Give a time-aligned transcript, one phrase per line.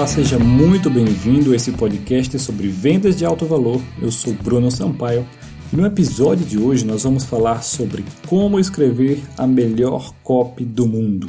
[0.00, 3.78] Olá, seja muito bem-vindo a esse podcast sobre vendas de alto valor.
[4.00, 5.26] Eu sou Bruno Sampaio
[5.70, 10.86] e no episódio de hoje nós vamos falar sobre como escrever a melhor copy do
[10.86, 11.28] mundo.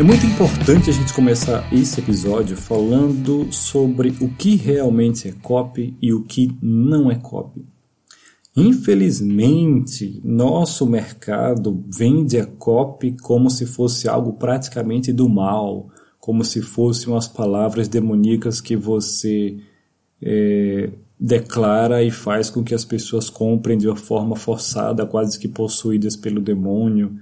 [0.00, 5.94] É muito importante a gente começar esse episódio falando sobre o que realmente é copy
[6.00, 7.75] e o que não é copy.
[8.56, 15.88] Infelizmente, nosso mercado vende a copy como se fosse algo praticamente do mal,
[16.18, 19.58] como se fossem umas palavras demoníacas que você
[20.22, 25.48] é, declara e faz com que as pessoas comprem de uma forma forçada, quase que
[25.48, 27.14] possuídas pelo demônio.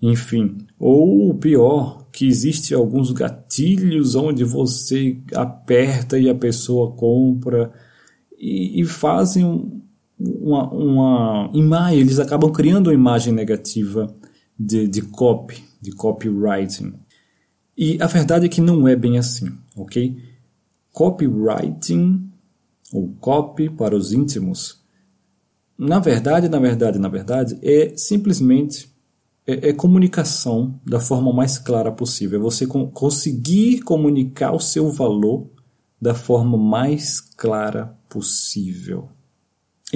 [0.00, 7.72] Enfim, ou o pior, que existe alguns gatilhos onde você aperta e a pessoa compra
[8.38, 9.82] e, e fazem um,
[10.18, 14.14] uma, uma imagem, eles acabam criando uma imagem negativa
[14.58, 16.94] de, de copy, de copywriting.
[17.76, 20.16] E a verdade é que não é bem assim, ok?
[20.92, 22.30] Copywriting,
[22.92, 24.80] ou copy para os íntimos,
[25.78, 28.90] na verdade, na verdade, na verdade, é simplesmente
[29.46, 32.38] é, é comunicação da forma mais clara possível.
[32.40, 35.50] É você conseguir comunicar o seu valor
[36.00, 39.10] da forma mais clara possível.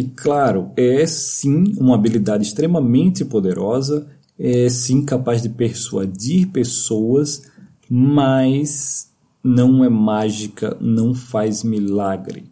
[0.01, 4.07] E claro, é sim uma habilidade extremamente poderosa,
[4.39, 7.43] é sim capaz de persuadir pessoas,
[7.87, 9.11] mas
[9.45, 12.45] não é mágica, não faz milagre,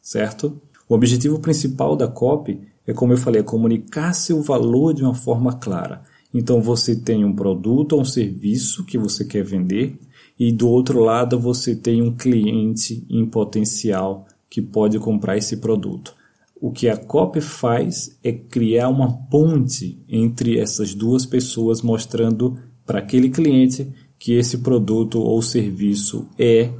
[0.00, 0.60] certo?
[0.88, 5.14] O objetivo principal da copy é, como eu falei, é comunicar seu valor de uma
[5.14, 6.02] forma clara.
[6.34, 9.96] Então você tem um produto ou um serviço que você quer vender
[10.36, 16.20] e do outro lado você tem um cliente em potencial que pode comprar esse produto.
[16.62, 23.00] O que a copy faz é criar uma ponte entre essas duas pessoas, mostrando para
[23.00, 26.70] aquele cliente que esse produto ou serviço é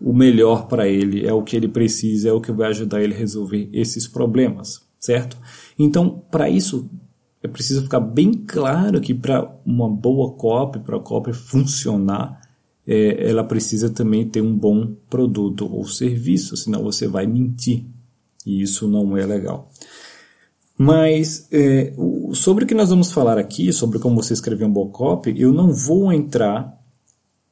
[0.00, 3.12] o melhor para ele, é o que ele precisa, é o que vai ajudar ele
[3.12, 5.36] a resolver esses problemas, certo?
[5.78, 6.88] Então, para isso,
[7.42, 12.40] é preciso ficar bem claro que para uma boa copy, para a copy funcionar,
[12.86, 17.84] é, ela precisa também ter um bom produto ou serviço, senão você vai mentir
[18.48, 19.70] e isso não é legal.
[20.76, 21.92] Mas é,
[22.32, 25.52] sobre o que nós vamos falar aqui, sobre como você escrever um bom copy, eu
[25.52, 26.78] não vou entrar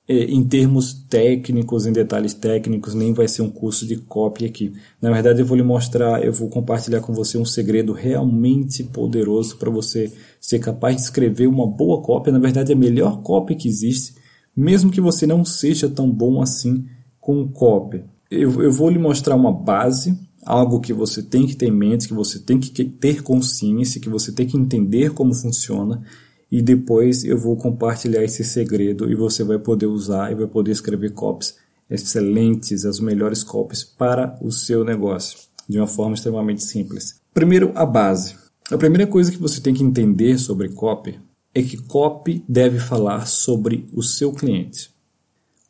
[0.09, 4.73] é, em termos técnicos, em detalhes técnicos, nem vai ser um curso de copy aqui.
[5.03, 9.57] Na verdade, eu vou lhe mostrar, eu vou compartilhar com você um segredo realmente poderoso
[9.57, 12.33] para você ser capaz de escrever uma boa cópia.
[12.33, 14.15] Na verdade, a melhor cópia que existe,
[14.57, 16.87] mesmo que você não seja tão bom assim
[17.21, 18.05] com cópia.
[18.31, 22.07] Eu, eu vou lhe mostrar uma base algo que você tem que ter em mente,
[22.07, 26.03] que você tem que ter consciência, que você tem que entender como funciona
[26.51, 30.71] e depois eu vou compartilhar esse segredo e você vai poder usar e vai poder
[30.71, 31.57] escrever copies
[31.91, 37.17] excelentes, as melhores copies para o seu negócio, de uma forma extremamente simples.
[37.35, 38.37] Primeiro, a base.
[38.71, 41.19] A primeira coisa que você tem que entender sobre copy
[41.55, 44.91] é que copy deve falar sobre o seu cliente.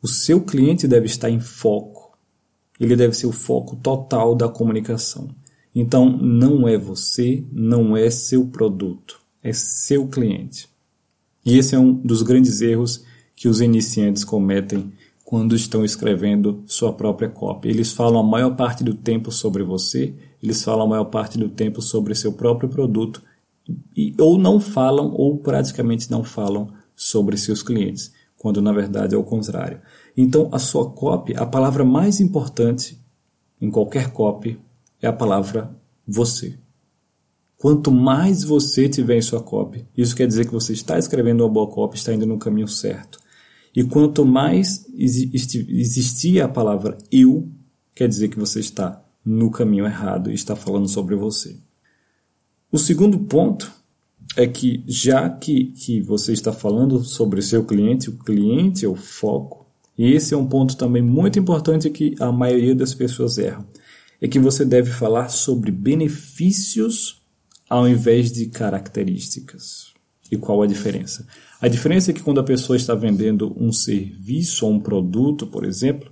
[0.01, 1.96] O seu cliente deve estar em foco
[2.79, 5.29] ele deve ser o foco total da comunicação.
[5.73, 10.67] Então, não é você, não é seu produto, é seu cliente.
[11.45, 13.03] E esse é um dos grandes erros
[13.35, 14.91] que os iniciantes cometem
[15.23, 17.69] quando estão escrevendo sua própria cópia.
[17.69, 21.49] Eles falam a maior parte do tempo sobre você, eles falam a maior parte do
[21.49, 23.21] tempo sobre seu próprio produto,
[23.95, 29.17] e, ou não falam, ou praticamente não falam sobre seus clientes, quando na verdade é
[29.17, 29.81] o contrário.
[30.15, 32.99] Então, a sua copy, a palavra mais importante
[33.59, 34.59] em qualquer copy
[35.01, 35.75] é a palavra
[36.07, 36.57] você.
[37.57, 41.49] Quanto mais você tiver em sua copy, isso quer dizer que você está escrevendo uma
[41.49, 43.19] boa copy, está indo no caminho certo.
[43.75, 47.49] E quanto mais existir a palavra eu,
[47.95, 51.57] quer dizer que você está no caminho errado e está falando sobre você.
[52.71, 53.71] O segundo ponto
[54.35, 58.87] é que, já que, que você está falando sobre o seu cliente, o cliente é
[58.87, 59.65] o foco,
[59.97, 63.65] e esse é um ponto também muito importante que a maioria das pessoas erram.
[64.21, 67.21] É que você deve falar sobre benefícios
[67.69, 69.87] ao invés de características.
[70.31, 71.25] E qual a diferença?
[71.59, 75.65] A diferença é que quando a pessoa está vendendo um serviço ou um produto, por
[75.65, 76.11] exemplo,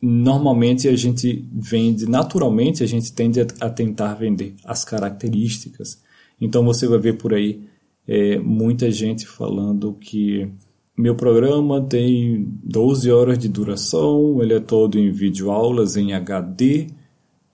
[0.00, 6.00] normalmente a gente vende, naturalmente a gente tende a, tentar vender as características.
[6.42, 7.62] Então você vai ver por aí
[8.06, 10.50] é, muita gente falando que
[10.98, 16.88] meu programa tem 12 horas de duração, ele é todo em videoaulas em HD,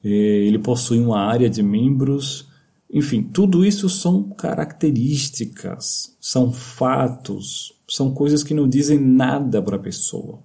[0.03, 2.49] ele possui uma área de membros
[2.91, 9.81] Enfim, tudo isso são características, são fatos, são coisas que não dizem nada para a
[9.81, 10.39] pessoa.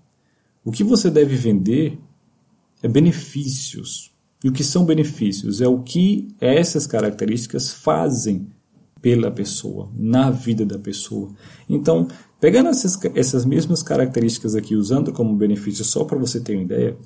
[0.65, 1.97] O que você deve vender
[2.81, 4.12] é benefícios.
[4.43, 5.61] E o que são benefícios?
[5.61, 8.47] É o que essas características fazem
[9.01, 11.31] pela pessoa, na vida da pessoa.
[11.69, 12.07] Então,
[12.39, 16.97] pegando essas, essas mesmas características aqui, usando como benefício só para você ter uma ideia,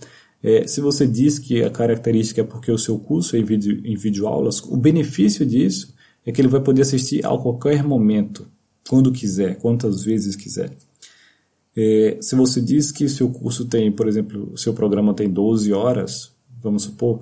[0.44, 3.81] é, se você diz que a característica é porque o seu curso é em vídeo,
[3.83, 5.94] em vídeo aulas, o benefício disso
[6.24, 8.48] é que ele vai poder assistir a qualquer momento,
[8.88, 10.78] quando quiser, quantas vezes quiser.
[11.75, 16.31] É, se você diz que seu curso tem, por exemplo, seu programa tem 12 horas,
[16.68, 17.22] vamos supor,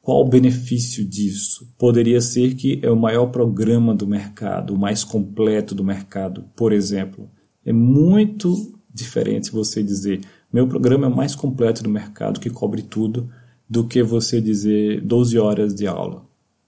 [0.00, 1.68] qual o benefício disso?
[1.78, 6.72] Poderia ser que é o maior programa do mercado, o mais completo do mercado, por
[6.72, 7.28] exemplo.
[7.64, 10.20] É muito diferente você dizer
[10.52, 13.28] meu programa é o mais completo do mercado, que cobre tudo,
[13.68, 16.24] do que você dizer 12 horas de aula.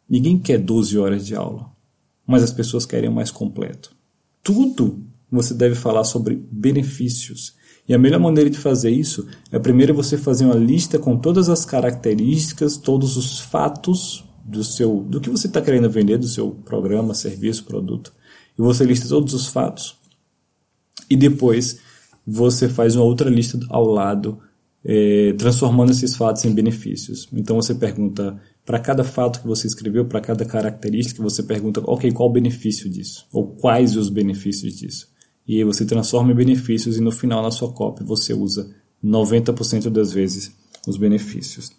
[0.09, 1.70] Ninguém quer 12 horas de aula,
[2.26, 3.97] mas as pessoas querem o mais completo.
[4.43, 7.55] Tudo você deve falar sobre benefícios.
[7.88, 11.49] E a melhor maneira de fazer isso é primeiro você fazer uma lista com todas
[11.49, 16.50] as características, todos os fatos do seu, do que você está querendo vender, do seu
[16.50, 18.12] programa, serviço, produto.
[18.58, 19.96] E você lista todos os fatos.
[21.08, 21.81] E depois
[22.26, 24.38] você faz uma outra lista ao lado,
[24.84, 27.26] é, transformando esses fatos em benefícios.
[27.32, 32.12] Então você pergunta para cada fato que você escreveu, para cada característica, você pergunta, ok,
[32.12, 33.26] qual o benefício disso?
[33.32, 35.08] Ou quais os benefícios disso?
[35.49, 38.71] E você transforma em benefícios e no final na sua cópia você usa
[39.03, 40.55] 90% das vezes
[40.87, 41.71] os benefícios.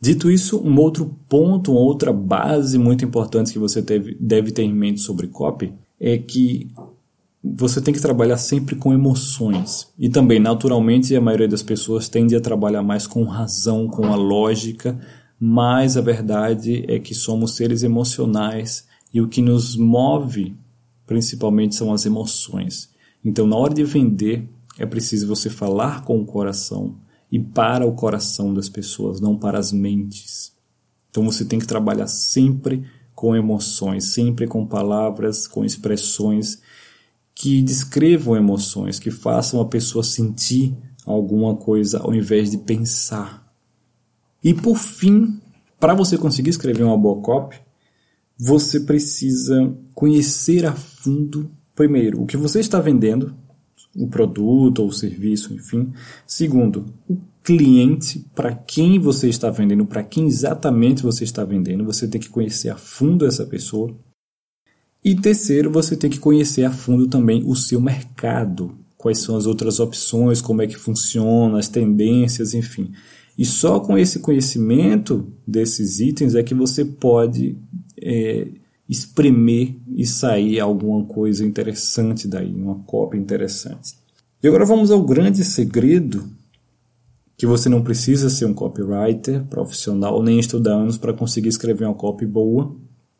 [0.00, 4.62] Dito isso, um outro ponto, uma outra base muito importante que você deve, deve ter
[4.62, 6.68] em mente sobre copy é que
[7.42, 9.88] você tem que trabalhar sempre com emoções.
[9.98, 14.16] E também, naturalmente, a maioria das pessoas tende a trabalhar mais com razão, com a
[14.16, 14.98] lógica,
[15.40, 20.54] mas a verdade é que somos seres emocionais e o que nos move
[21.06, 22.90] principalmente são as emoções.
[23.24, 24.48] Então, na hora de vender,
[24.78, 26.96] é preciso você falar com o coração
[27.30, 30.52] e para o coração das pessoas, não para as mentes.
[31.10, 32.84] Então, você tem que trabalhar sempre
[33.14, 36.60] com emoções, sempre com palavras, com expressões
[37.34, 43.46] que descrevam emoções, que façam a pessoa sentir alguma coisa ao invés de pensar.
[44.42, 45.40] E por fim,
[45.78, 47.56] para você conseguir escrever uma boa copy,
[48.38, 53.34] você precisa conhecer a fundo Primeiro, o que você está vendendo,
[53.94, 55.92] o produto ou o serviço, enfim.
[56.26, 62.08] Segundo, o cliente, para quem você está vendendo, para quem exatamente você está vendendo, você
[62.08, 63.94] tem que conhecer a fundo essa pessoa.
[65.04, 69.46] E terceiro, você tem que conhecer a fundo também o seu mercado, quais são as
[69.46, 72.90] outras opções, como é que funciona, as tendências, enfim.
[73.38, 77.56] E só com esse conhecimento desses itens é que você pode
[78.02, 78.48] é,
[78.88, 83.94] espremer e sair alguma coisa interessante daí, uma cópia interessante.
[84.42, 86.28] E agora vamos ao grande segredo
[87.36, 91.94] que você não precisa ser um copywriter profissional nem estudar anos para conseguir escrever uma
[91.94, 92.74] copy boa.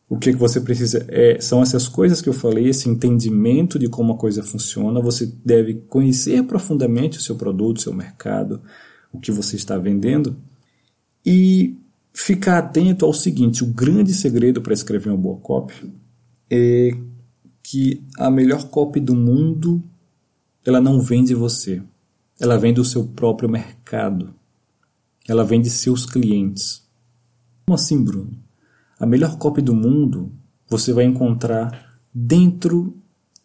[0.08, 3.88] O que, que você precisa é, são essas coisas que eu falei, esse entendimento de
[3.88, 5.00] como a coisa funciona.
[5.00, 8.62] Você deve conhecer profundamente o seu produto, o seu mercado,
[9.12, 10.36] o que você está vendendo
[11.26, 11.76] e
[12.16, 15.92] ficar atento ao seguinte: o grande segredo para escrever uma boa copy
[16.50, 16.90] é
[17.62, 19.82] que a melhor copy do mundo
[20.64, 21.82] ela não vem de você,
[22.40, 24.34] ela vem do seu próprio mercado,
[25.28, 26.82] ela vem de seus clientes.
[27.66, 28.32] Como assim, Bruno?
[28.98, 30.32] A melhor copy do mundo
[30.68, 32.96] você vai encontrar dentro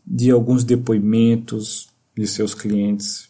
[0.08, 3.30] de alguns depoimentos de seus clientes,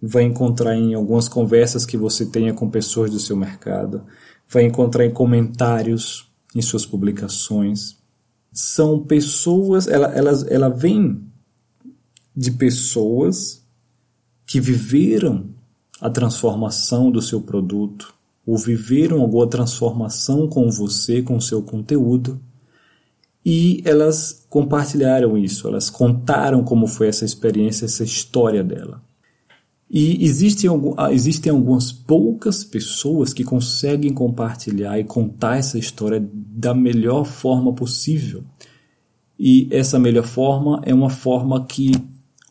[0.00, 4.04] vai encontrar em algumas conversas que você tenha com pessoas do seu mercado,
[4.52, 7.96] vai encontrar em comentários em suas publicações.
[8.52, 11.26] São pessoas, ela, ela, ela vem
[12.36, 13.64] de pessoas
[14.46, 15.46] que viveram
[16.00, 22.40] a transformação do seu produto ou viveram alguma transformação com você, com seu conteúdo,
[23.44, 29.02] e elas compartilharam isso, elas contaram como foi essa experiência, essa história dela.
[29.94, 36.72] E existem, ah, existem algumas poucas pessoas que conseguem compartilhar e contar essa história da
[36.72, 38.42] melhor forma possível.
[39.38, 41.92] E essa melhor forma é uma forma que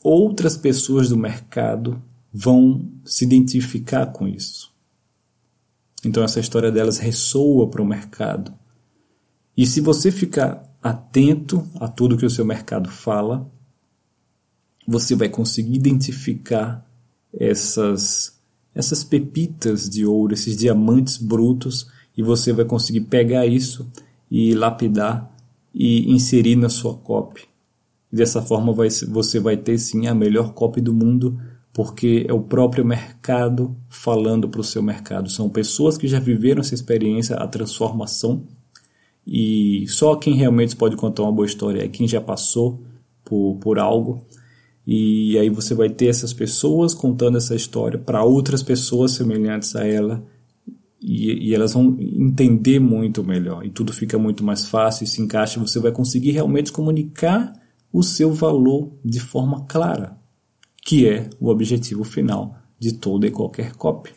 [0.04, 2.00] outras pessoas do mercado
[2.32, 4.72] vão se identificar com isso.
[6.06, 8.54] Então essa história delas ressoa para o mercado.
[9.58, 13.52] E se você ficar atento a tudo que o seu mercado fala,
[14.88, 16.88] você vai conseguir identificar
[17.34, 18.40] essas
[18.74, 23.92] essas pepitas de ouro, esses diamantes brutos, e você vai conseguir pegar isso
[24.30, 25.30] e lapidar
[25.74, 27.42] e inserir na sua copy.
[28.12, 31.38] Dessa forma vai, você vai ter sim a melhor copy do mundo,
[31.74, 35.30] porque é o próprio mercado falando para o seu mercado.
[35.30, 38.44] São pessoas que já viveram essa experiência, a transformação,
[39.26, 42.82] e só quem realmente pode contar uma boa história é quem já passou
[43.24, 44.26] por, por algo.
[44.86, 49.86] E aí você vai ter essas pessoas contando essa história para outras pessoas semelhantes a
[49.86, 50.26] ela
[51.02, 55.22] e, e, elas vão entender muito melhor e tudo fica muito mais fácil e se
[55.22, 55.60] encaixa.
[55.60, 57.54] Você vai conseguir realmente comunicar
[57.92, 60.18] o seu valor de forma clara,
[60.86, 64.12] que é o objetivo final de toda e qualquer copy.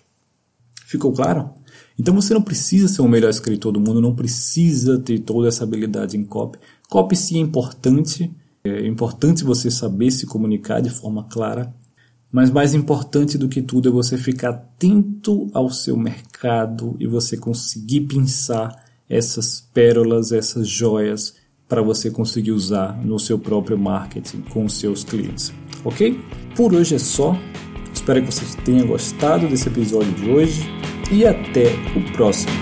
[0.86, 1.50] Ficou claro?
[1.98, 5.64] Então você não precisa ser o melhor escritor do mundo, não precisa ter toda essa
[5.64, 6.58] habilidade em copy.
[6.88, 8.30] Copy sim é importante,
[8.66, 11.74] é importante você saber se comunicar de forma clara,
[12.32, 17.36] mas mais importante do que tudo é você ficar atento ao seu mercado e você
[17.36, 18.74] conseguir pensar
[19.06, 21.34] essas pérolas, essas joias
[21.68, 25.52] para você conseguir usar no seu próprio marketing com os seus clientes.
[25.84, 26.18] Ok?
[26.56, 27.38] Por hoje é só.
[27.92, 30.62] Espero que vocês tenham gostado desse episódio de hoje
[31.12, 32.52] e até o próximo.